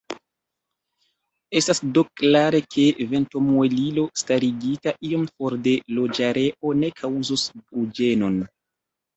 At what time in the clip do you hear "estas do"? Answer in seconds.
1.59-2.03